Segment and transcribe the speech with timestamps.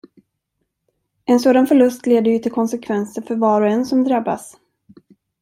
[1.25, 4.57] En sådan förlust leder ju till konsekvenser för var och en som drabbas.